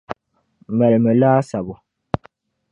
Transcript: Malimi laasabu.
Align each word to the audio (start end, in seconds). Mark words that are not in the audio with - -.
Malimi 0.77 1.13
laasabu. 1.21 1.73